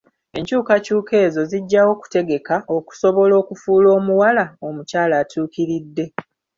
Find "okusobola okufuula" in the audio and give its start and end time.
2.75-3.87